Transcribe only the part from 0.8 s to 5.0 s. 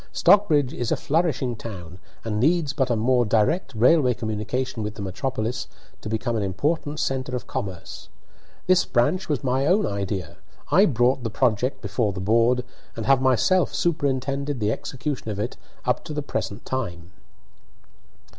a flourishing town, and needs but a more direct railway communication with